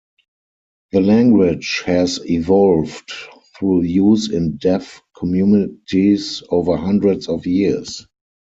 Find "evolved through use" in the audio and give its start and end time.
2.27-4.31